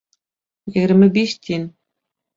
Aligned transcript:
Егерме 0.71 1.11
биш 1.19 1.37
тин 1.47 1.71